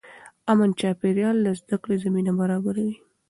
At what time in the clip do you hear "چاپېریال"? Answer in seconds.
0.79-1.37